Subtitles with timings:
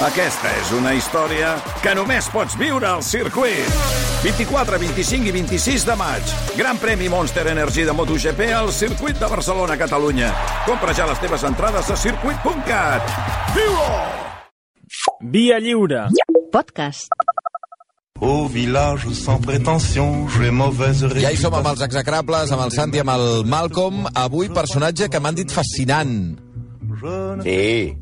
[0.00, 1.50] Aquesta és una història
[1.84, 3.66] que només pots viure al circuit.
[4.22, 6.30] 24, 25 i 26 de maig.
[6.56, 10.30] Gran premi Monster Energy de MotoGP al circuit de Barcelona, Catalunya.
[10.64, 13.12] Compra ja les teves entrades a circuit.cat.
[13.58, 13.90] Viu-ho!
[15.36, 16.06] Via lliure.
[16.48, 17.12] Podcast.
[18.24, 21.28] Au village sans prétention, j'ai mauvaise réputation.
[21.28, 24.08] Ja hi som amb els execrables, amb el Santi, amb el Malcolm.
[24.16, 26.16] Avui, personatge que m'han dit fascinant.
[27.44, 27.96] Sí,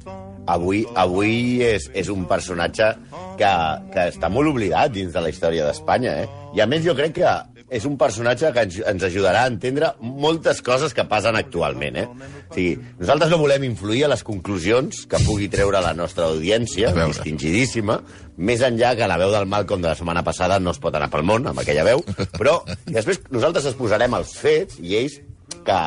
[0.49, 2.91] avui, avui és, és un personatge
[3.39, 3.53] que,
[3.93, 6.29] que està molt oblidat dins de la història d'Espanya, eh?
[6.57, 7.37] I a més jo crec que
[7.69, 12.07] és un personatge que ens, ens ajudarà a entendre moltes coses que passen actualment, eh?
[12.49, 16.95] O sigui, nosaltres no volem influir a les conclusions que pugui treure la nostra audiència,
[16.97, 18.01] distingidíssima,
[18.39, 21.11] més enllà que la veu del Malcolm de la setmana passada no es pot anar
[21.13, 22.05] pel món amb aquella veu,
[22.41, 25.21] però després nosaltres es posarem els fets i ells
[25.67, 25.81] que,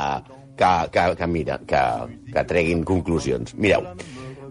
[0.62, 1.84] que, que, que, mira, que,
[2.30, 3.56] que treguin conclusions.
[3.58, 3.90] Mireu,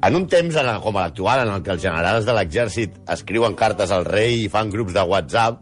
[0.03, 3.57] en un temps en el, com l'actual, en el que els generals de l'exèrcit escriuen
[3.59, 5.61] cartes al rei i fan grups de WhatsApp,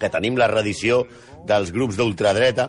[0.00, 1.02] que tenim la redició
[1.48, 2.68] dels grups d'ultradreta,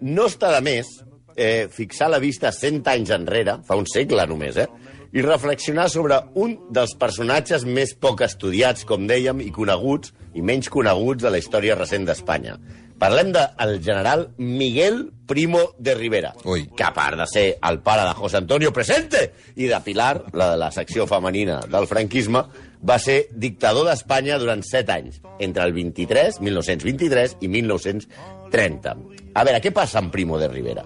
[0.00, 0.88] no està de més
[1.36, 4.68] eh, fixar la vista 100 anys enrere, fa un segle només, eh?
[5.12, 10.70] i reflexionar sobre un dels personatges més poc estudiats, com dèiem, i coneguts, i menys
[10.70, 12.56] coneguts de la història recent d'Espanya.
[13.00, 16.66] Parlem del general Miguel Primo de Rivera, Ui.
[16.76, 20.50] que a part de ser el pare de José Antonio Presente i de Pilar, la
[20.52, 22.42] de la secció femenina del franquisme,
[22.84, 28.96] va ser dictador d'Espanya durant set anys, entre el 23, 1923 i 1930.
[29.34, 30.84] A veure, què passa amb Primo de Rivera?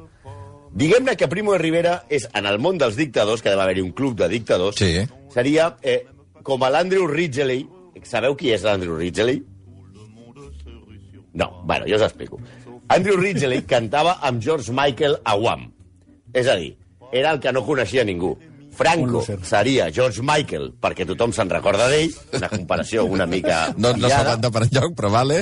[0.74, 3.92] Diguem-ne que Primo de Rivera és, en el món dels dictadors, que deve haver-hi un
[3.92, 5.02] club de dictadors, Sí.
[5.34, 6.04] seria eh,
[6.42, 7.66] com a l'Andrew Ridgeley.
[8.02, 9.42] Sabeu qui és l'Andrew Ridgeley?
[11.34, 12.40] No, bueno, jo us explico.
[12.88, 15.68] Andrew Ridgeley cantava amb George Michael a Wham.
[16.32, 16.76] És a dir,
[17.12, 18.36] era el que no coneixia ningú.
[18.74, 23.66] Franco seria George Michael, perquè tothom se'n recorda d'ell, una comparació una mica...
[23.84, 25.40] No, no s'aguanta per enlloc, però vale.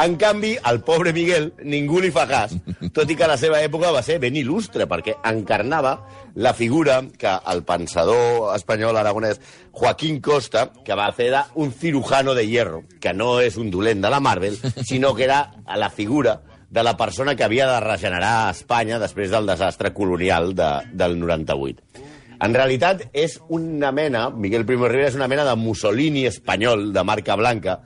[0.00, 2.54] En canvi, al pobre Miguel ningú li fa cas,
[2.94, 5.96] tot i que a la seva època va ser ben il·lustre, perquè encarnava
[6.34, 9.40] la figura que el pensador espanyol aragonès
[9.72, 14.10] Joaquín Costa, que va fer un cirujano de hierro, que no és un dolent de
[14.12, 15.42] la Marvel, sinó que era
[15.76, 16.40] la figura
[16.72, 22.08] de la persona que havia de regenerar Espanya després del desastre colonial de, del 98.
[22.42, 27.04] En realitat, és una mena, Miguel Primo Rivera és una mena de Mussolini espanyol de
[27.06, 27.78] marca blanca,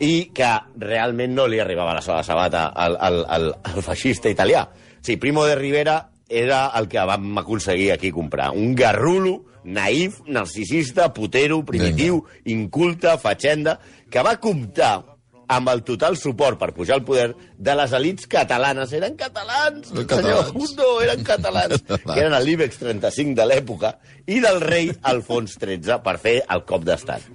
[0.00, 0.48] i que
[0.80, 4.64] realment no li arribava la sola sabata al, al, al, al feixista italià.
[5.04, 5.98] Sí, Primo de Rivera
[6.30, 8.50] era el que vam aconseguir aquí comprar.
[8.56, 13.76] Un garrulo, naïf, narcisista, putero, primitiu, inculte, fatxenda,
[14.08, 14.94] que va comptar
[15.50, 18.92] amb el total suport per pujar al poder de les elites catalanes.
[18.94, 20.54] Eren catalans, Eren senyor catalans.
[20.54, 23.92] Hundo, eren catalans, que eren l'IBEX 35 de l'època,
[24.30, 27.26] i del rei Alfons XIII per fer el cop d'estat.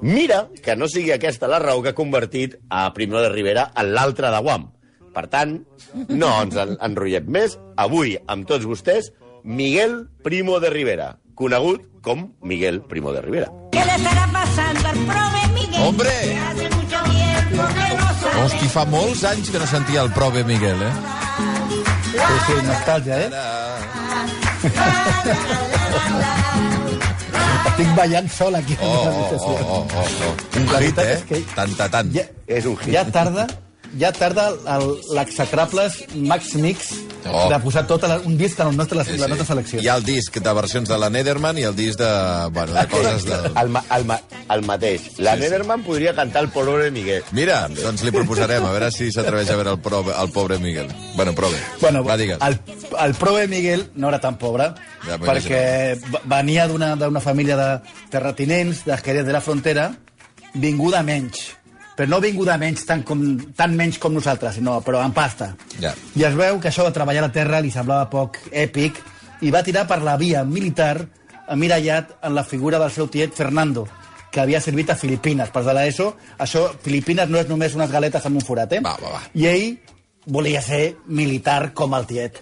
[0.00, 3.92] Mira que no sigui aquesta la raó que ha convertit a Primo de Rivera en
[3.92, 4.70] l'altre de Guam.
[5.10, 5.56] Per tant,
[6.08, 7.58] no ens en enrotllem més.
[7.76, 9.12] Avui, amb tots vostès,
[9.44, 13.52] Miguel Primo de Rivera, conegut com Miguel Primo de Rivera.
[13.72, 15.82] ¿Qué le estará pasando al prove Miguel?
[15.82, 16.79] Hombre.
[18.40, 20.92] Hosti, fa molts anys que no sentia el prove Miguel, eh?
[22.10, 23.30] Sí, sí, nostàlgia, eh?
[27.70, 28.74] Estic ballant sol aquí.
[28.80, 30.32] Oh, oh, oh, oh, oh, oh.
[30.60, 31.14] Un La hit, veritat eh?
[31.16, 32.08] és que- Tant, tant, tant.
[32.16, 32.92] Ja, És un hit.
[32.94, 33.46] ja tarda,
[33.98, 36.90] ja tarda el- l'execrables Max Mix
[37.30, 37.50] Oh.
[37.50, 39.28] de posar tot la, un disc en el nostre, la, Sí, la sí.
[39.28, 39.80] nostra selecció.
[39.82, 42.06] Hi ha el disc de versions de la Nederman i el disc de,
[42.50, 43.34] bueno, de coses de...
[43.60, 44.16] El, ma el, ma
[44.48, 45.18] el mateix.
[45.18, 45.44] La Sí, sí.
[45.44, 47.22] Nederman podria cantar el pobre Miguel.
[47.32, 50.88] Mira, doncs li proposarem, a veure si s'atreveix a veure el, prove, el pobre Miguel.
[51.14, 51.60] Bueno, prove.
[51.82, 52.38] Bueno, Va, digues.
[52.40, 52.58] el,
[53.04, 54.70] el prove Miguel no era tan pobre,
[55.04, 57.68] Ja perquè venia d'una d'una família de
[58.08, 59.90] terratinents, de Jerez de la Frontera,
[60.54, 61.50] vinguda menys.
[62.00, 63.20] Però no vinguda menys, tant, com,
[63.52, 65.50] tant menys com nosaltres, sinó, però amb pasta.
[65.82, 65.90] Ja.
[66.16, 69.02] I es veu que això de treballar a la terra li semblava poc èpic
[69.44, 70.94] i va tirar per la via militar
[71.52, 73.84] emmirallat en la figura del seu tiet Fernando,
[74.32, 75.52] que havia servit a Filipines.
[75.52, 76.08] Per de l'ESO,
[76.40, 78.80] això, Filipines no és només unes galetes amb un forat, eh?
[78.88, 79.22] Va, va, va.
[79.36, 79.68] I ell
[80.24, 82.40] volia ser militar com el tiet.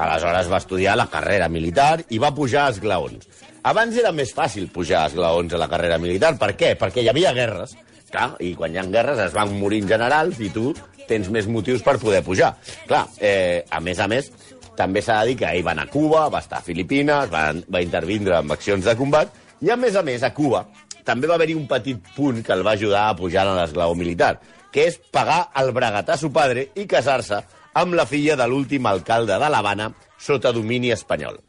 [0.00, 3.28] Aleshores va estudiar la carrera militar i va pujar a esglaons.
[3.68, 6.38] Abans era més fàcil pujar a esglaons a la carrera militar.
[6.40, 6.72] Per què?
[6.80, 7.76] Perquè hi havia guerres.
[8.12, 10.70] Clar, i quan hi ha guerres es van morint generals i tu
[11.08, 12.52] tens més motius per poder pujar.
[12.88, 14.30] Clar, eh, a més a més,
[14.76, 17.48] també s'ha de dir que ell va anar a Cuba, va estar a Filipines, va,
[17.72, 19.32] va intervindre en accions de combat,
[19.62, 20.66] i a més a més, a Cuba
[21.04, 24.36] també va haver-hi un petit punt que el va ajudar a pujar a l'esglaó militar,
[24.72, 27.42] que és pagar el bragatà a su padre i casar-se
[27.74, 31.40] amb la filla de l'últim alcalde de l'Havana sota domini espanyol.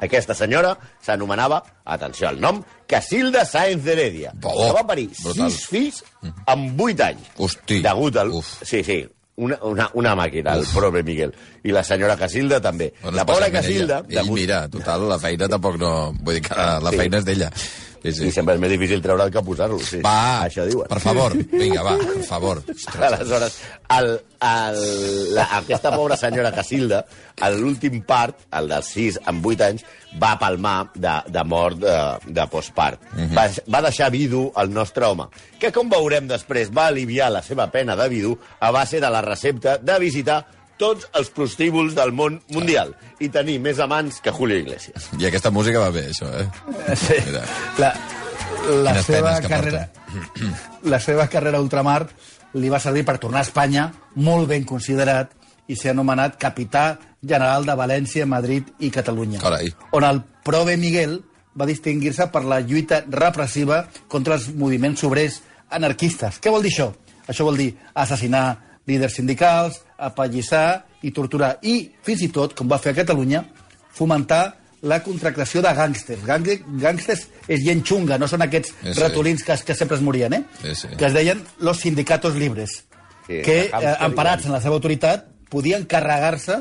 [0.00, 5.50] Aquesta senyora s'anomenava, atenció al nom, Casilda Sáenz d'Heredia, Oh, que va parir brutal.
[5.50, 6.02] sis fills
[6.46, 7.30] amb vuit anys.
[7.38, 7.80] Hosti.
[7.82, 8.30] Degut al...
[8.36, 8.50] Uf.
[8.62, 8.98] Sí, sí,
[9.36, 11.32] una, una, una màquina, el pobre Miguel.
[11.64, 12.92] I la senyora Casilda també.
[13.02, 14.02] Bueno, la pobra Casilda...
[14.08, 14.20] Ella.
[14.22, 16.12] Ell, mira, total, la feina tampoc no...
[16.22, 16.96] Vull dir que la Sí.
[17.02, 17.50] feina és d'ella.
[18.02, 18.26] Sí, sí.
[18.28, 19.78] I sempre és més difícil treure'l que posar-lo.
[19.82, 20.00] Sí.
[20.04, 20.86] Va, Això diuen.
[20.88, 22.62] per favor, vinga, va, per favor.
[22.62, 23.02] Ostres.
[23.08, 23.56] Aleshores,
[23.96, 24.10] el,
[24.46, 24.80] el,
[25.34, 27.04] la, aquesta pobra senyora Casilda,
[27.40, 29.86] a l'últim part, el dels 6 amb 8 anys,
[30.22, 31.96] va palmar de, de mort de,
[32.26, 33.00] de postpart.
[33.14, 33.34] Mhm.
[33.36, 35.26] va, va deixar vidu el nostre home,
[35.60, 39.20] que, com veurem després, va aliviar la seva pena de vidu a base de la
[39.24, 40.44] recepta de visitar
[40.80, 45.10] tots els prostíbuls del món mundial i tenir més amants que Julio Iglesias.
[45.18, 46.96] I aquesta música va bé, això, eh?
[46.96, 47.18] Sí.
[47.26, 47.44] Mira.
[47.80, 47.92] La,
[48.66, 49.86] la, Quines seva carrera,
[50.92, 52.02] la seva carrera a ultramar
[52.56, 53.88] li va servir per tornar a Espanya,
[54.24, 55.32] molt ben considerat,
[55.66, 56.92] i ser anomenat capità
[57.22, 59.40] general de València, Madrid i Catalunya.
[59.42, 59.72] Carai.
[59.98, 61.18] On el prove Miguel
[61.58, 63.82] va distingir-se per la lluita repressiva
[64.12, 65.40] contra els moviments obrers
[65.74, 66.38] anarquistes.
[66.38, 66.92] Què vol dir això?
[67.26, 68.44] Això vol dir assassinar
[68.86, 71.56] líders sindicals, apallissar i torturar.
[71.62, 73.44] I, fins i tot, com va fer a Catalunya,
[73.92, 74.56] fomentar
[74.86, 76.22] la contractació de gàngsters.
[76.26, 76.46] Gang
[76.82, 79.00] gàngsters és gent xunga, no són aquests Sí, sí.
[79.00, 80.42] ratolins que, que sempre es morien, eh?
[80.62, 80.88] Sí, sí.
[80.98, 82.84] Que es deien los sindicatos libres,
[83.26, 86.60] Sí, que, eh, emparats en la seva autoritat, podien carregar-se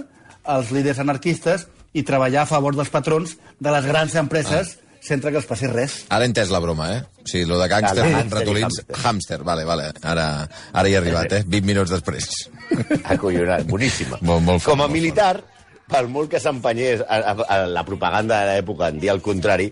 [0.49, 4.81] els líders anarquistes i treballar a favor dels patrons de les grans empreses Ah.
[5.05, 5.99] Sense que els passi res.
[6.09, 7.01] Ara he entès la broma, eh?
[7.21, 8.99] O sigui, lo de gàngster, Ah, i ratolins, hàmster.
[9.05, 9.91] hàmster, vale, vale.
[10.01, 10.25] Ara,
[10.73, 11.43] ara hi he arribat, eh?
[11.45, 12.29] 20 minuts després.
[13.13, 14.17] Acollonat, boníssima.
[14.21, 15.33] Molt, molt fort, Com a molt militar,
[15.89, 19.69] per molt que s'empenyés a, a, a la propaganda de l'època en dir el contrari,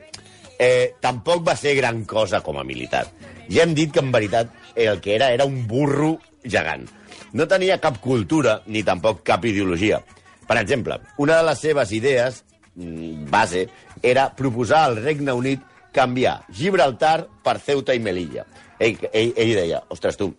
[0.60, 3.08] eh, tampoc va ser gran cosa com a militar.
[3.50, 6.86] Ja hem dit que, en veritat, el que era era un burro gegant.
[7.34, 10.04] No tenia cap cultura ni tampoc cap ideologia.
[10.48, 12.44] Per exemple, una de les seves idees
[12.76, 13.68] base
[14.02, 15.62] era proposar al Regne Unit
[15.94, 18.46] canviar Gibraltar per Ceuta i Melilla.
[18.80, 20.32] Ell, ell, ell deia, ostres, tu,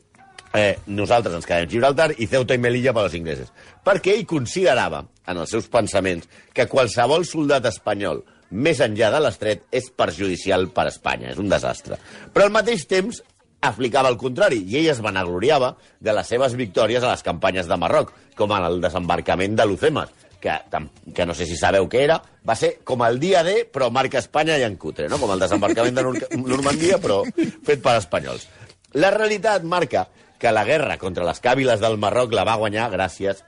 [0.52, 3.52] eh, nosaltres ens quedem Gibraltar i Ceuta i Melilla per als ingleses.
[3.84, 9.64] Perquè ell considerava, en els seus pensaments, que qualsevol soldat espanyol més enllà de l'estret
[9.75, 11.98] és perjudicial per a Espanya, és un desastre.
[12.34, 13.22] Però al mateix temps
[13.64, 15.72] aplicava el contrari, i ell es vanagloriava
[16.04, 20.12] de les seves victòries a les campanyes de Marroc, com en el desembarcament de Lucemas,
[20.44, 20.82] que,
[21.17, 24.20] que no sé si sabeu què era, va ser com el dia D, però marca
[24.20, 25.17] Espanya i en cutre, no?
[25.23, 26.20] com el desembarcament de Nor
[26.52, 27.23] Normandia, però
[27.64, 28.44] fet per espanyols.
[29.00, 30.05] La realitat marca
[30.38, 33.41] que la guerra contra les càviles del Marroc la va guanyar gràcies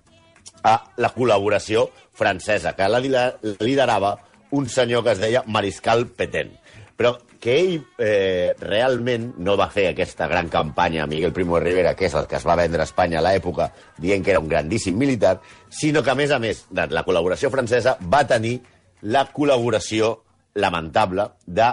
[0.65, 4.17] a la col·laboració francesa, que la liderava
[4.57, 6.55] un senyor que es deia Mariscal Petén.
[6.97, 11.65] Però que ell eh, realment no va fer aquesta gran campanya a Miguel Primo de
[11.65, 13.71] Rivera, que és el que es va vendre a Espanya a l'època,
[14.03, 15.39] dient que era un grandíssim militar,
[15.71, 18.59] sinó que, a més a més de la col·laboració francesa, va tenir
[19.03, 20.15] la col·laboració
[20.57, 21.69] lamentable de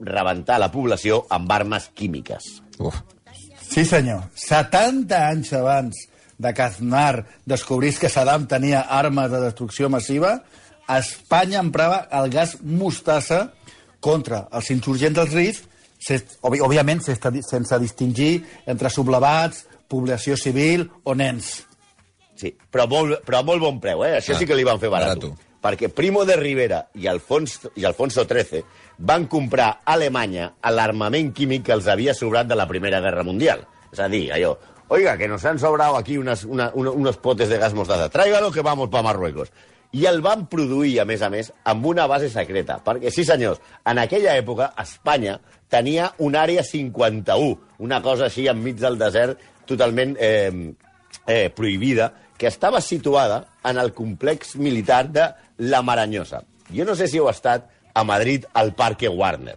[0.00, 2.60] rebentar la població amb armes químiques.
[2.78, 3.00] Uf.
[3.66, 4.28] Sí, senyor.
[4.36, 6.06] 70 anys abans
[6.38, 10.42] de que Aznar descobrís que Saddam tenia armes de destrucció massiva,
[10.86, 13.48] Espanya emprava el gas mostassa
[14.06, 15.64] contra els insurgents dels RIF,
[16.46, 21.64] òbviament sense, distingir entre sublevats, població civil o nens.
[22.36, 24.18] Sí, però, molt, però a molt bon preu, eh?
[24.20, 25.14] Això Ah, sí que li van fer barat.
[25.16, 25.34] barato.
[25.62, 28.62] Perquè Primo de Rivera i Alfonso, i Alfonso XIII
[28.98, 33.64] van comprar a Alemanya l'armament químic que els havia sobrat de la Primera Guerra Mundial.
[33.90, 34.52] És a dir, allò,
[34.88, 38.62] oiga, que nos han sobrado aquí unas, una, unos potes de gas mostaza, tráigalo que
[38.62, 39.50] vamos pa Marruecos.
[39.92, 42.80] I el van produir, a més a més, amb una base secreta.
[42.84, 45.38] Perquè, sí senyors, en aquella època, Espanya
[45.72, 50.72] tenia una àrea 51, una cosa així enmig del desert, totalment eh,
[51.26, 56.42] eh, prohibida, que estava situada en el complex militar de La Maranyosa.
[56.74, 59.56] Jo no sé si heu estat a Madrid al Parque Warner,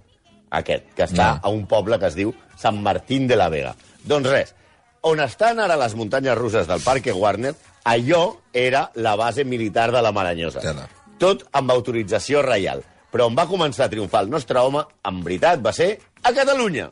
[0.51, 1.39] aquest, que està No.
[1.43, 3.75] a un poble que es diu Sant Martín de la Vega.
[4.05, 4.55] Doncs res,
[5.01, 10.01] on estan ara les muntanyes russes del Parque Warner, allò era la base militar de
[10.01, 10.59] la Maranyosa.
[10.61, 10.87] Tela.
[11.19, 12.83] Tot amb autorització reial.
[13.09, 16.91] Però on va començar a triomfar el nostre home, en veritat, va ser a Catalunya.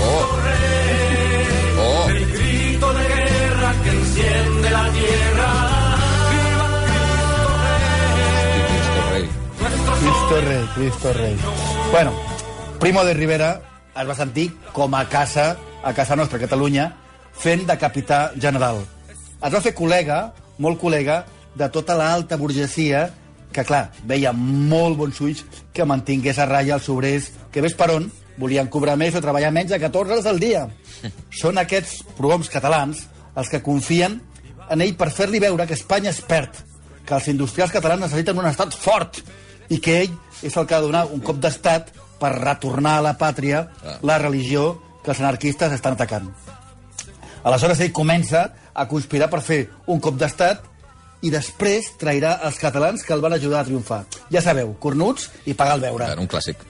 [0.00, 0.26] Oh!
[1.80, 2.04] Oh!
[2.10, 3.10] Hosti, Cristo rei.
[10.00, 11.36] Cristo rei, Cristo rei.
[11.90, 12.12] Bueno,
[12.78, 13.60] Primo de Rivera
[13.94, 16.90] es va sentir com a casa, a casa nostra, a Catalunya,
[17.32, 18.82] fent de capità general.
[19.40, 21.24] Es va fer col·lega, molt col·lega,
[21.56, 23.08] de tota l'alta burgesia
[23.50, 25.44] que, clar, veia molt bons ulls
[25.74, 28.10] que mantingués a ratlla els obrers que ves per on
[28.40, 30.66] volien cobrar més o treballar menys de 14 hores al dia.
[31.40, 34.20] Són aquests prohoms catalans els que confien
[34.70, 36.62] en ell per fer-li veure que Espanya es perd
[37.06, 39.18] que els industrials catalans necessiten un estat fort
[39.70, 40.14] i que ell
[40.46, 43.64] és el que ha de donar un cop d'estat per retornar a la pàtria
[44.06, 46.28] la religió que els anarquistes estan atacant.
[47.44, 50.66] Aleshores ell comença a conspirar per fer un cop d'estat
[51.24, 54.02] i després trairà els catalans que el van ajudar a triomfar.
[54.32, 56.06] Ja sabeu, cornuts i pagar el beure.
[56.06, 56.66] Bueno, un clàssic.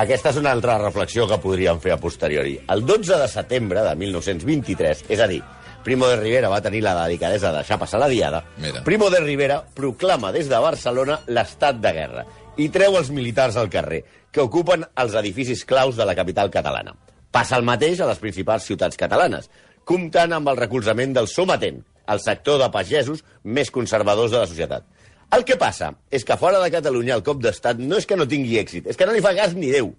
[0.00, 2.54] Aquesta és una altra reflexió que podríem fer a posteriori.
[2.72, 5.42] El 12 de setembre de 1923, és a dir,
[5.84, 8.84] Primo de Rivera va tenir la delicadesa de deixar passar la diada, Mira.
[8.84, 12.24] Primo de Rivera proclama des de Barcelona l'estat de guerra
[12.60, 16.94] i treu els militars al carrer, que ocupen els edificis claus de la capital catalana.
[17.30, 19.50] Passa el mateix a les principals ciutats catalanes,
[19.86, 24.86] comptant amb el recolzament del Somatent, el sector de pagesos més conservadors de la societat.
[25.30, 28.26] El que passa és que fora de Catalunya el cop d'estat no és que no
[28.26, 29.92] tingui èxit, és que no li fa cas ni Déu.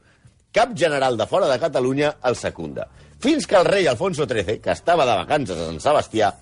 [0.51, 2.89] Cap general de fora de Catalunya el secunda.
[3.23, 6.33] Fins que el rei Alfonso XIII, que estava de vacances a Sant Sebastià,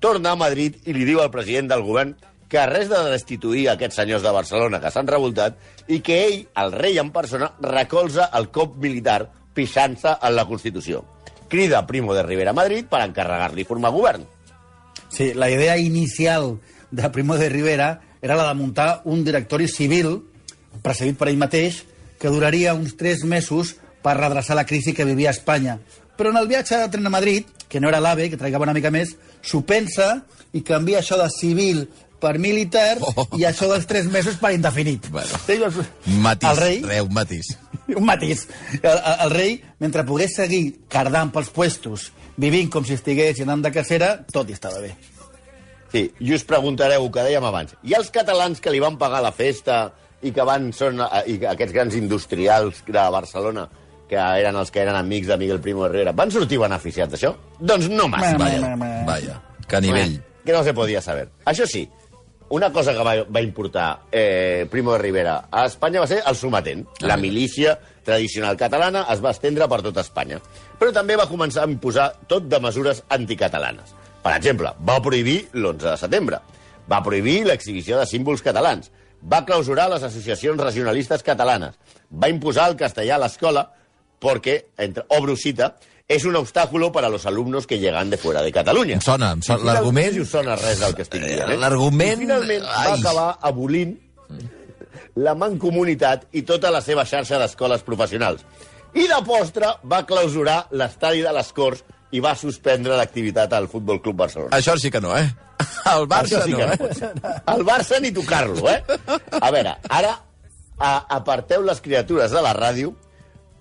[0.00, 2.14] torna a Madrid i li diu al president del govern
[2.48, 5.58] que res de destituir aquests senyors de Barcelona que s'han revoltat
[5.92, 9.26] i que ell, el rei en persona, recolza el cop militar
[9.58, 11.02] pixant-se en la Constitució.
[11.48, 14.26] Crida Primo de Rivera a Madrid per encarregar-li formar govern.
[15.10, 16.58] Sí, la idea inicial
[16.90, 20.18] de Primo de Rivera era la de muntar un directori civil,
[20.82, 21.84] precedit per ell mateix,
[22.18, 25.78] que duraria uns tres mesos per redreçar la crisi que vivia Espanya.
[26.18, 28.74] Però en el viatge de tren a Madrid, que no era l'AVE, que traigava una
[28.74, 31.86] mica més, s'ho pensa i canvia això de civil
[32.20, 33.26] per militar Oh.
[33.38, 35.08] i això dels tres mesos per indefinit.
[35.10, 35.38] Bueno.
[35.46, 35.78] Sí, doncs,
[36.18, 37.52] Matís, El rei, Reu, matís.
[37.96, 38.46] un matís.
[38.82, 43.62] El, el, el rei, mentre pogués seguir cardant pels puestos, vivint com si estigués anant
[43.64, 44.94] de cacera, tot hi estava bé.
[45.92, 48.98] Sí, i us preguntareu, el que dèiem abans, hi ha els catalans que li van
[49.00, 49.86] pagar la festa
[50.20, 53.68] i que van, són eh, i que aquests grans industrials de Barcelona
[54.08, 57.34] que eren els que eren amics de Miguel Primo de Rivera, van sortir beneficiats d'això?
[57.60, 58.38] Doncs no massa.
[58.40, 59.40] Ma, ma, Vaja, vaja.
[59.68, 60.14] Que a nivell.
[60.44, 61.26] Que no se podia saber.
[61.44, 61.82] Això sí,
[62.50, 66.36] una cosa que va, va importar eh, Primo de Rivera a Espanya va ser el
[66.36, 66.86] sometent.
[67.02, 70.40] Ah, La milícia tradicional catalana es va estendre per tot Espanya.
[70.80, 73.92] Però també va començar a imposar tot de mesures anticatalanes.
[74.22, 76.40] Per exemple, va prohibir l'11 de setembre.
[76.88, 78.90] Va prohibir l'exhibició de símbols catalans.
[79.20, 81.76] Va clausurar les associacions regionalistes catalanes.
[82.08, 83.66] Va imposar el castellà a l'escola
[84.18, 85.74] porque, entre, obro cita,
[86.08, 88.94] es un obstáculo para los alumnos que llegan de fuera de Catalunya.
[88.94, 90.14] Em sona, em sona l'argument.
[90.14, 91.56] Si us sona res del que estic dient, eh?
[91.60, 93.00] L'argument- finalment va Ai.
[93.00, 93.92] acabar abolint
[95.20, 98.40] la mancomunitat i tota la seva xarxa d'escoles professionals.
[98.94, 101.84] I de postre va clausurar l'estadi de les Corts
[102.16, 104.56] i va suspendre l'activitat al Futbol Club Barcelona.
[104.56, 105.28] Això sí que no, eh?
[105.92, 106.78] El Barça Això sí no, eh?
[107.20, 107.34] no.
[107.54, 108.82] El Barça ni tocar-lo, eh?
[109.42, 110.14] A veure, ara
[110.78, 112.94] a, aparteu les criatures de la ràdio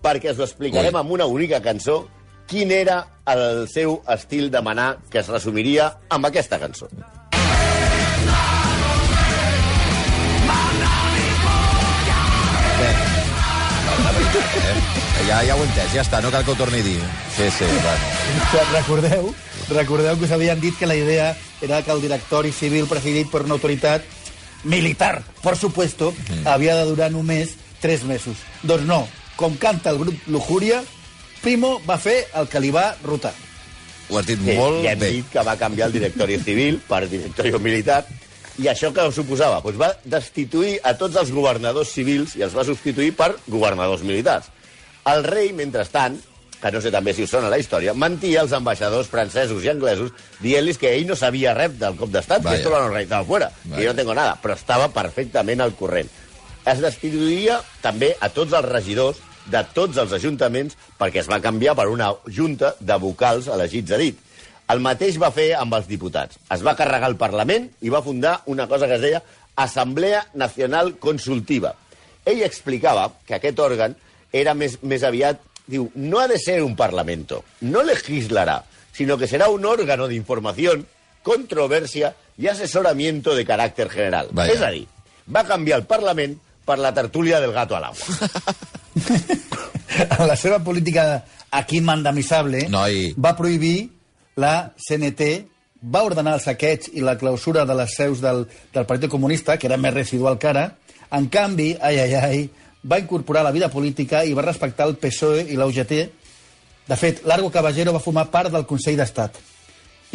[0.01, 0.99] perquè us ho explicarem Ui.
[1.01, 2.05] amb una única cançó
[2.47, 6.87] quin era el seu estil de manar que es resumiria amb aquesta cançó.
[13.97, 15.27] Eh?
[15.27, 16.99] Ja, ja ho he entès, ja està, no cal que ho torni a dir.
[17.35, 18.61] Sí, sí, bueno.
[18.71, 19.31] Recordeu,
[19.73, 23.43] recordeu que us havien dit que la idea era que el directori civil presidit per
[23.45, 24.03] una autoritat
[24.63, 26.47] militar, por supuesto, Mm.
[26.47, 28.37] havia de durar només tres mesos.
[28.63, 30.83] Doncs no, com canta el grup Lujuria,
[31.41, 33.34] Primo va fer el que li va rotar.
[34.10, 35.10] Ho has dit Sí, molt ja hem bé.
[35.17, 38.06] dit que va canviar el directori civil per directori militar
[38.58, 39.60] i això que suposava?
[39.62, 44.48] Doncs va destituir a tots els governadors civils i els va substituir per governadors militars.
[45.06, 46.17] El rei, mentrestant,
[46.62, 50.10] que no sé també si us sona la història, mentia als ambaixadors francesos i anglesos
[50.41, 53.51] dient-los que ell no sabia res del cop d'estat, que esto lo han organizado fuera,
[53.75, 56.10] que yo no tengo nada, però estava perfectament al corrent.
[56.65, 61.75] Es destituïa també a tots els regidors de tots els ajuntaments perquè es va canviar
[61.77, 64.19] per una junta de vocals elegits a dit.
[64.67, 66.39] El mateix va fer amb els diputats.
[66.51, 69.21] Es va carregar el Parlament i va fundar una cosa que es deia
[69.55, 71.73] Assemblea Nacional Consultiva.
[72.27, 73.95] Ell explicava que aquest òrgan
[74.31, 75.43] era més, més aviat...
[75.67, 78.61] Diu, no ha de ser un parlamento, no legislará,
[78.95, 80.85] sino que será un órgano de información,
[81.23, 84.29] controversia y asesoramiento de carácter general.
[84.31, 84.53] Vaya.
[84.53, 84.85] És a dir,
[85.27, 88.31] va canviar el Parlament per la tertúlia del gato al agua.
[88.97, 93.13] En la seva política aquí manda mi sable, Noi.
[93.17, 93.89] va prohibir
[94.37, 95.29] la CNT,
[95.81, 99.67] va ordenar el saqueig i la clausura de les seus del, del Partit Comunista, que
[99.69, 100.69] era més residual que ara.
[101.13, 102.41] En canvi, ai, ai, ai,
[102.83, 105.93] va incorporar la vida política i va respectar el PSOE i la UGT.
[106.87, 109.39] De fet, Largo Caballero va formar part del Consell d'Estat.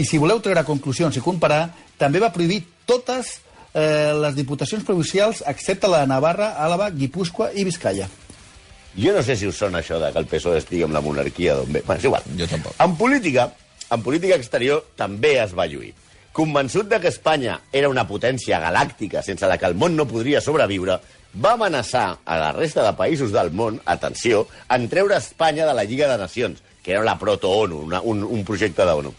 [0.01, 1.67] I si voleu treure conclusions i comparar,
[2.01, 3.35] també va prohibir totes
[3.75, 8.09] eh, les diputacions provincials excepte la de Navarra, Àlava, Guipúscoa i Vizcaya.
[8.97, 11.57] Jo no sé si us sona això de que el PSOE estigui amb la monarquia
[11.57, 11.83] d'on ve.
[11.87, 12.23] Bueno, és igual.
[12.39, 12.75] Jo tampoc.
[12.81, 13.49] En política,
[13.91, 15.95] en política exterior també es va lluir.
[16.33, 20.41] convençut de que Espanya era una potència galàctica sense la que el món no podria
[20.41, 20.99] sobreviure,
[21.37, 25.85] va amenaçar a la resta de països del món, atenció, en treure Espanya de la
[25.85, 29.13] Lliga de Nacions, que era la proto-ONU, un, un projecte d'ONU.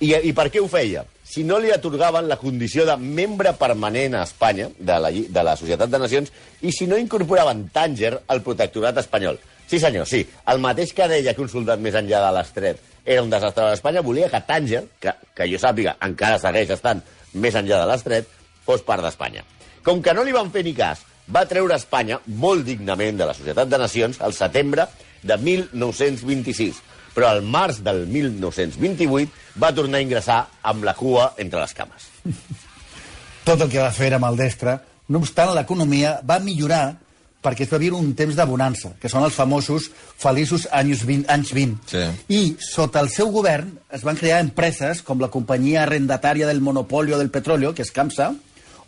[0.00, 1.04] I, I per què ho feia?
[1.28, 5.56] Si no li atorgaven la condició de membre permanent a Espanya de la, de la
[5.60, 6.32] Societat de Nacions
[6.64, 9.36] i si no incorporaven Tànger al protectorat espanyol.
[9.68, 10.22] Sí, senyor, sí.
[10.48, 13.76] El mateix que deia que un soldat més enllà de l'estret era un desastre a
[13.76, 17.04] Espanya, volia que Tànger, que, que jo sàpiga encara segueix estant
[17.36, 18.32] més enllà de l'estret,
[18.64, 19.44] fos part d'Espanya.
[19.84, 21.04] Com que no li van fer ni cas,
[21.34, 24.88] va treure Espanya molt dignament de la Societat de Nacions al setembre
[25.22, 26.84] de 1926
[27.18, 30.38] però al març del 1928 va tornar a ingressar
[30.70, 32.06] amb la cua entre les cames.
[33.48, 34.76] tot el que va fer era maldestre.
[35.08, 36.98] No obstant, l'economia va millorar
[37.42, 39.86] perquè es va viure un temps de bonança, que són els famosos
[40.18, 41.28] feliços anys 20.
[41.32, 41.90] Anys 20.
[41.90, 42.02] Sí.
[42.34, 47.18] I sota el seu govern es van crear empreses com la companyia arrendatària del monopolio
[47.18, 48.32] del petróleo, que és CAMSA,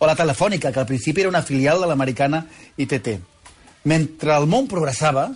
[0.00, 2.46] o la Telefònica, que al principi era una filial de l'americana
[2.80, 3.08] ITT.
[3.84, 5.28] Mentre el món progressava,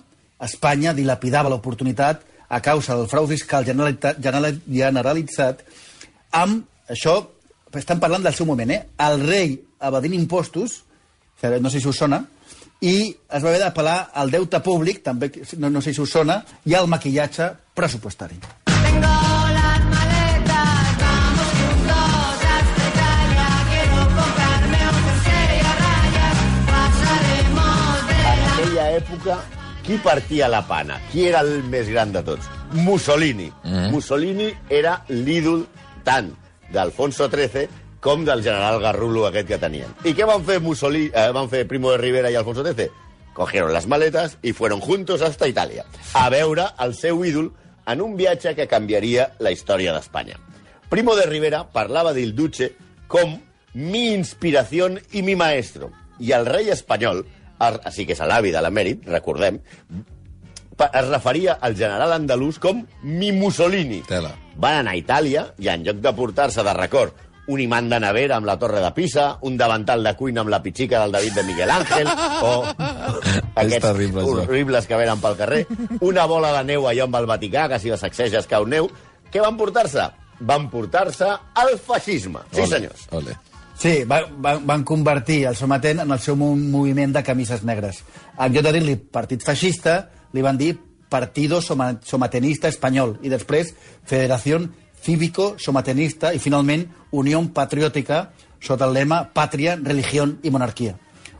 [0.44, 5.62] Espanya dilapidava l'oportunitat a causa del frau fiscal generalitzat
[6.34, 7.14] amb això,
[7.74, 8.82] estan parlant del seu moment, eh?
[8.98, 10.82] El rei evadint impostos,
[11.60, 12.24] no sé si us sona,
[12.80, 16.42] i es va haver d'apel·lar al deute públic, també, no, no sé si us sona,
[16.66, 18.63] i al maquillatge pressupostari.
[28.96, 29.38] Època,
[29.84, 30.98] qui partia la pana?
[31.12, 32.48] Qui era el més gran de tots?
[32.72, 33.50] Mussolini.
[33.62, 33.90] Mm.
[33.92, 35.66] Mussolini era l'ídol
[36.04, 36.32] tant
[36.72, 37.68] d'Alfonso XIII
[38.04, 39.92] com del general Garrulo aquest que tenien.
[40.04, 42.90] I què van fer Mussolini, eh, van fer Primo de Rivera i Alfonso XIII?
[43.34, 47.52] Cogieron las maletas y fueron juntos hasta Italia a veure el seu ídol
[47.86, 50.38] en un viatge que canviaria la història d'Espanya.
[50.88, 52.76] Primo de Rivera parlava del Duce
[53.08, 53.40] com
[53.74, 55.90] mi inspiración y mi maestro.
[56.18, 57.24] I el rei espanyol,
[57.58, 59.60] així que és l'avi de l'emèrit, recordem,
[60.84, 64.02] es referia al general andalús com mi Mussolini.
[64.08, 64.32] Tela.
[64.56, 67.14] Van anar a Itàlia i en lloc de portar-se de record
[67.46, 70.62] un imant de nevera amb la torre de Pisa, un davantal de cuina amb la
[70.64, 72.52] pitxica del David de Miguel Ángel, o
[73.60, 75.64] aquests terrible, horribles que venen pel carrer,
[76.00, 78.88] una bola de neu allò amb el Vaticà, que si la sacseges cau neu.
[79.30, 80.08] Què van portar-se?
[80.40, 81.28] Van portar-se
[81.60, 82.46] al feixisme.
[82.50, 83.08] Sí, Ole, senyors.
[83.12, 83.36] Ole.
[83.76, 88.02] Sí, va, va, van convertir el sometent en el seu mo- moviment de camises negres.
[88.38, 90.76] En lloc de dir-li partit feixista, li van dir
[91.10, 93.74] Partido Soma- Somatenista Espanyol i després
[94.06, 94.62] Federació
[95.04, 98.30] Cívico Somatenista i finalment Unió Patriòtica
[98.64, 100.94] sota el lema Pàtria, Religió i Monarquia.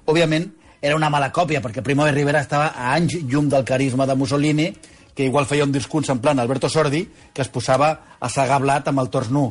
[0.05, 0.51] Òbviament,
[0.83, 4.15] era una mala còpia perquè Primo de Rivera estava a anys llum del carisma de
[4.15, 4.69] Mussolini
[5.15, 8.91] que igual feia un discurs en plan Alberto Sordi que es posava a segar blat
[8.91, 9.47] amb el tors nu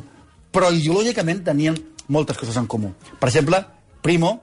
[0.54, 1.74] però ideològicament tenien
[2.08, 2.94] moltes coses en comú.
[3.20, 3.64] Per exemple,
[4.04, 4.42] Primo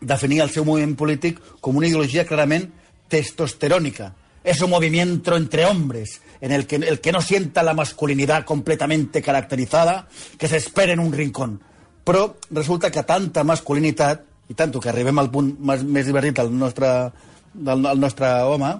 [0.00, 2.68] definia el seu moviment polític com una ideologia clarament
[3.08, 4.12] testosterònica.
[4.44, 9.22] Es un movimiento entre hombres, en el que, el que no sienta la masculinidad completamente
[9.22, 11.60] caracterizada, que se en un rincón.
[12.04, 16.54] Però resulta que tanta masculinitat, i tanto que arribem al punt més, més divertit del
[16.56, 17.10] nostre,
[17.52, 18.70] del, del nostre home,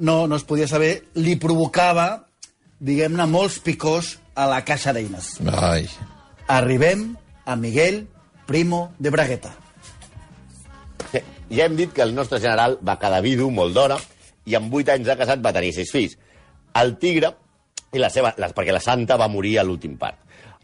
[0.00, 2.24] no, no es podia saber, li provocava,
[2.80, 5.36] diguem-ne, molts picors a la caixa d'eines.
[5.46, 5.86] Ai.
[6.50, 8.08] Arribem a Miguel
[8.44, 9.52] Primo de Bragueta.
[11.50, 14.00] Ja hem dit que el nostre general va quedar vidu molt d'hora
[14.50, 16.16] i amb 8 anys de casat va tenir 6 fills.
[16.80, 17.30] El tigre,
[17.94, 20.18] i la seva, les, perquè la santa va morir a l'últim part.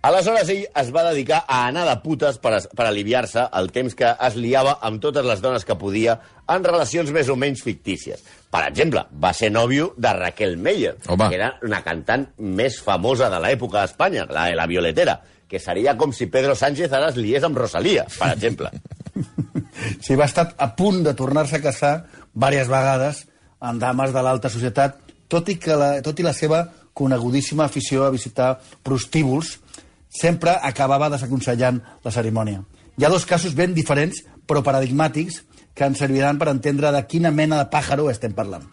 [0.07, 4.11] Aleshores ell es va dedicar a anar de putes per, per aliviar-se el temps que
[4.27, 6.18] es liava amb totes les dones que podia
[6.51, 8.27] en relacions més o menys fictícies.
[8.51, 11.31] Per exemple, va ser nòvio de Raquel Meyer, Home.
[11.31, 15.61] que era una cantant més famosa de l'època a Espanya, la de la Violetera, que
[15.62, 18.72] seria com si Pedro Sánchez ara es liés amb Rosalía, per exemple.
[20.00, 21.92] Sí, va estar a punt de tornar-se a casar
[22.32, 23.18] diverses vegades
[23.61, 24.96] amb dames de l'alta societat,
[25.28, 26.62] tot i, que la, tot i la seva
[26.96, 28.54] conegudíssima afició a visitar
[28.85, 29.59] prostíbuls,
[30.09, 32.62] sempre acabava desaconsellant la cerimònia.
[32.96, 35.42] Hi ha dos casos ben diferents, però paradigmàtics,
[35.76, 38.64] que ens serviran per entendre de quina mena de pàjaro estem parlant.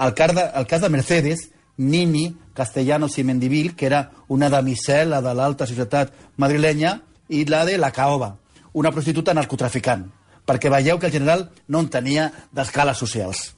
[0.00, 5.22] El cas de, el cas de Mercedes, Nini Castellanos i Mendivil, que era una damisela
[5.22, 8.34] de l'alta societat madrilenya, i la de la Caoba,
[8.72, 10.08] una prostituta narcotraficant,
[10.48, 13.52] perquè veieu que el general no en tenia d'escales socials.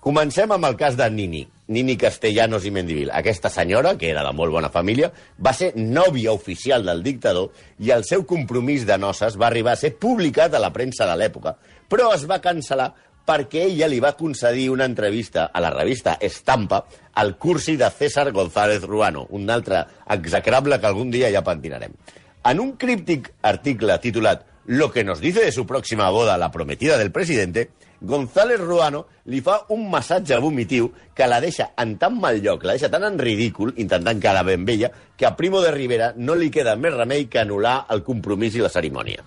[0.00, 3.10] Comencem amb el cas de Nini, Nini Castellanos i Mendivil.
[3.12, 7.92] Aquesta senyora, que era de molt bona família, va ser nòvia oficial del dictador i
[7.92, 11.54] el seu compromís de noces va arribar a ser publicat a la premsa de l'època,
[11.88, 12.88] però es va cancel·lar
[13.30, 18.32] perquè ella li va concedir una entrevista a la revista Estampa al cursi de César
[18.32, 21.94] González Ruano, un altre execrable que algun dia ja pentinarem.
[22.42, 26.98] En un críptic article titulat Lo que nos dice de su próxima boda la prometida
[26.98, 32.38] del presidente, González Ruano li fa un massatge vomitiu que la deixa en tan mal
[32.42, 36.12] lloc, la deixa tan en ridícul, intentant quedar ben vella, que a Primo de Rivera
[36.16, 39.24] no li queda més remei que anul·lar el compromís i la cerimònia.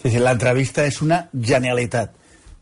[0.00, 2.14] Sí, sí, l'entrevista és una genialitat.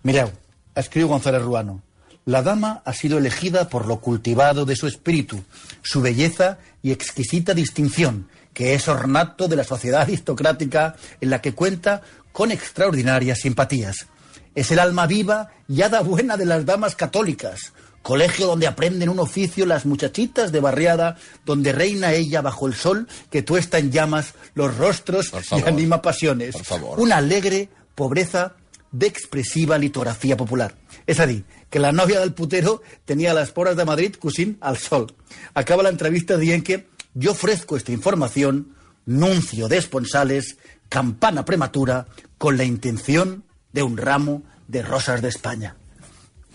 [0.02, 0.32] Mireu,
[0.74, 1.82] escriu González Ruano.
[2.26, 5.42] La dama ha sido elegida por lo cultivado de su espíritu,
[5.82, 11.54] su belleza y exquisita distinción, que es ornato de la sociedad aristocrática en la que
[11.54, 12.02] cuenta
[12.32, 14.06] con extraordinarias simpatías.
[14.54, 19.18] Es el alma viva y hada buena de las damas católicas, colegio donde aprenden un
[19.18, 24.34] oficio las muchachitas de barriada, donde reina ella bajo el sol que tuesta en llamas
[24.54, 26.56] los rostros y anima pasiones.
[26.96, 28.54] Una alegre pobreza
[28.90, 30.72] d'expressiva litografia popular.
[31.06, 34.78] És a dir, que la nòvia del putero tenia les pobres de Madrid cosint al
[34.78, 35.06] sol.
[35.54, 38.74] Acaba l'entrevista dient que yo ofrezco esta información,
[39.06, 40.56] nuncio de esponsales,
[40.88, 42.06] campana prematura,
[42.38, 45.76] con la intención de un ramo de rosas de España.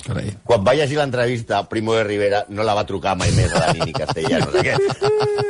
[0.05, 0.35] Carai.
[0.45, 3.73] Quan va llegir l'entrevista, Primo de Rivera no la va trucar mai més a la
[3.73, 4.53] Nini Castellanos.
[4.61, 5.05] Aquest.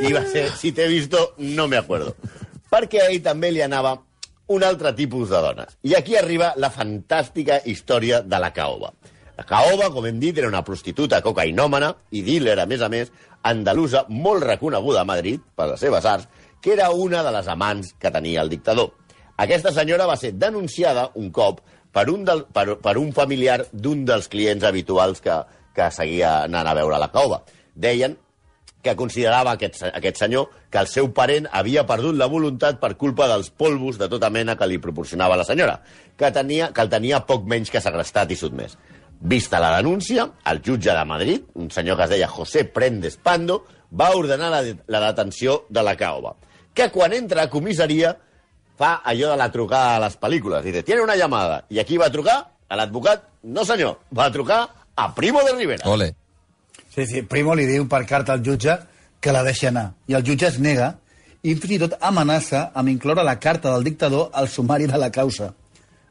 [0.06, 2.16] I va ser, si t'he visto, no me acuerdo.
[2.72, 3.98] Perquè ell també li anava
[4.48, 5.78] un altre tipus de dones.
[5.84, 8.94] I aquí arriba la fantàstica història de la Caoba.
[9.36, 13.12] La Caoba, com hem dit, era una prostituta cocainòmana i dealer, a més a més,
[13.44, 16.30] andalusa, molt reconeguda a Madrid per les seves arts,
[16.62, 18.94] que era una de les amants que tenia el dictador.
[19.38, 21.60] Aquesta senyora va ser denunciada un cop
[21.92, 25.36] per un, del, per, per un familiar d'un dels clients habituals que,
[25.76, 27.42] que seguia anant a veure la caoba.
[27.76, 28.16] Deien
[28.86, 33.28] que considerava aquest, aquest senyor que el seu parent havia perdut la voluntat per culpa
[33.32, 35.80] dels polvos de tota mena que li proporcionava la senyora,
[36.16, 38.78] que, tenia, que el tenia poc menys que segrestat i sotmès.
[39.26, 43.64] Vista la denúncia, el jutge de Madrid, un senyor que es deia José Prendes Pando,
[43.90, 46.36] va ordenar la, la detenció de la caoba,
[46.76, 48.16] que quan entra a comissaria
[48.76, 50.62] fa allò de la trucada a les pel·lícules.
[50.64, 51.64] Dice, tiene una llamada.
[51.70, 55.88] I aquí va trucar a l'advocat, no senyor, va trucar a Primo de Rivera.
[55.90, 56.14] Ole.
[56.96, 58.78] Sí, sí, Primo li diu per carta al jutge
[59.20, 59.90] que la deixi anar.
[60.08, 60.94] I el jutge es nega
[61.44, 65.12] i fins i tot amenaça amb incloure la carta del dictador al sumari de la
[65.12, 65.50] causa.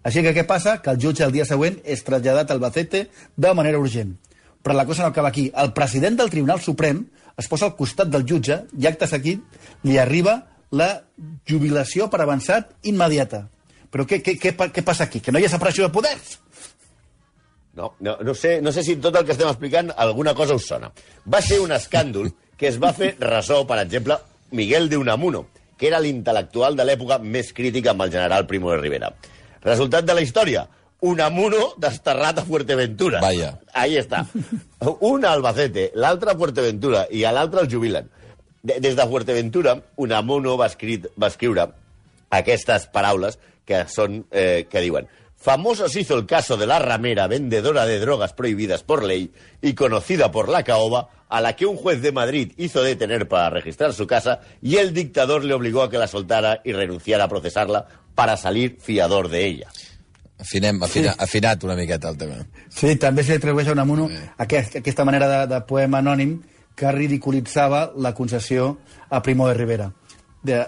[0.05, 0.77] Així que què passa?
[0.85, 4.13] Que el jutge el dia següent és traslladat al Albacete de manera urgent.
[4.61, 5.47] Però la cosa no acaba aquí.
[5.57, 7.01] El president del Tribunal Suprem
[7.41, 9.41] es posa al costat del jutge i acte seguit
[9.89, 10.91] li arriba la
[11.49, 13.47] jubilació per avançat immediata.
[13.89, 15.25] Però què, què, què, què passa aquí?
[15.25, 16.37] Que no hi ha separació de poders?
[17.75, 20.67] No, no, no, sé, no sé si tot el que estem explicant alguna cosa us
[20.71, 20.93] sona.
[21.27, 24.17] Va ser un escàndol que es va fer ressò, per exemple,
[24.55, 28.77] Miguel de Unamuno, que era l'intel·lectual de l'època més crítica amb el general Primo de
[28.79, 29.11] Rivera.
[29.65, 30.69] Resultat de la història,
[31.05, 33.19] Unamuno desterrat a Fuerteventura.
[33.21, 33.59] Vaya.
[33.75, 34.23] Ahí està.
[35.01, 38.07] Un a Albacete, l'altre a Fuerteventura i a l'altre el jubilen.
[38.63, 41.67] De- Des de Fuerteventura, Unamuno va, escrit, va escriure
[42.31, 45.11] aquestes paraules que són eh, que diuen
[45.45, 49.31] Famoso se hizo el caso de la ramera vendedora de drogas prohibidas por ley
[49.61, 53.51] y conocida por la caoba, a la que un juez de Madrid hizo detener para
[53.51, 57.29] registrar su casa y el dictador le obligó a que la soltara y renunciara a
[57.29, 59.69] procesarla para salir fiador de ella.
[60.39, 62.41] Afinem, afina, afinat una miqueta el tema.
[62.73, 64.09] Sí, també se li atribueix a Unamuno
[64.41, 66.39] aquest, aquesta manera de, de poema anònim
[66.75, 68.79] que ridiculitzava la concessió
[69.11, 69.93] a Primo de Rivera.
[70.41, 70.65] De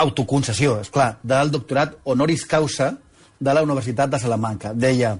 [0.00, 2.94] autoconcessió, és clar, del doctorat honoris causa
[3.44, 4.72] de la Universitat de Salamanca.
[4.74, 5.18] Deia,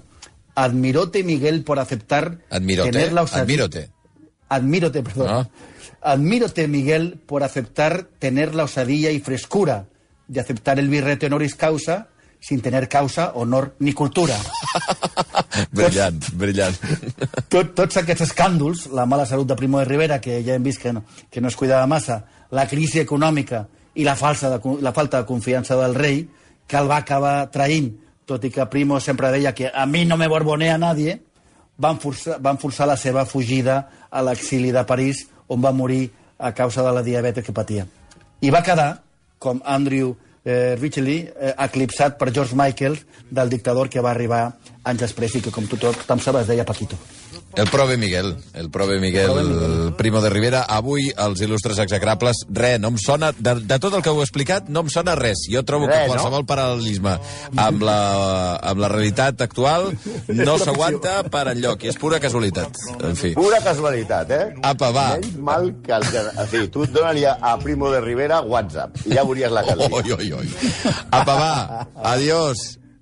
[0.55, 2.91] admirote Miguel por aceptar Admirote?
[2.91, 3.43] tener la osadía...
[3.43, 3.91] Admirote.
[4.49, 5.29] Admirote, perdón.
[5.31, 5.49] Ah.
[6.01, 9.87] Admirote, Miguel, por aceptar tener la osadía y frescura
[10.29, 12.09] de aceptar el birrete honoris causa
[12.41, 14.37] sin tener causa, honor ni cultura.
[15.73, 16.77] Brillant, brillant.
[17.53, 20.83] Tot, tots aquests escàndols, la mala salut de Primo de Rivera, que ja hem vist
[20.83, 22.19] que no, que no es cuidava massa,
[22.51, 23.63] la crisi econòmica
[23.95, 26.25] i la, falsa de, la falta de confiança del rei,
[26.67, 27.93] que el va acabar traint,
[28.27, 31.19] tot i que Primo sempre deia que a mi no me borbonea nadie,
[31.77, 36.53] van forçar, van forçar la seva fugida a l'exili de París, on va morir a
[36.53, 37.87] causa de la diabetes que patia.
[38.41, 39.03] I va quedar,
[39.39, 42.99] com Andrew eh, Richelieu, eh, eclipsat per George Michael,
[43.31, 44.55] del dictador que va arribar
[44.85, 46.99] anys després i que, com tu tothom sabes, deia Paquito.
[47.55, 50.65] El prove Miguel, el prove Miguel, el Primo de Rivera.
[50.67, 53.31] Avui, els il·lustres execrables, res, no em sona...
[53.39, 55.45] De, de tot el que heu explicat, no em sona res.
[55.53, 56.17] Jo trobo que Res, no?
[56.17, 57.15] qualsevol paral·lelisme
[57.63, 57.99] amb la,
[58.59, 59.93] amb la realitat actual
[60.35, 62.83] no s'aguanta per enlloc, i és pura casualitat.
[63.07, 63.35] En fi.
[63.39, 64.45] Pura casualitat, eh?
[64.75, 65.09] Apa, va.
[65.15, 66.27] Menys mal que el que...
[66.35, 69.87] O sigui, tu et donaria a Primo de Rivera WhatsApp i ja veuries la dia.
[69.95, 70.49] Oi, oi, oi.
[71.15, 71.53] Apa, va.
[72.17, 72.73] Adiós.